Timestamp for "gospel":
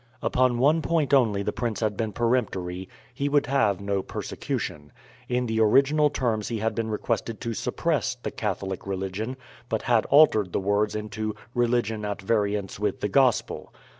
13.09-13.71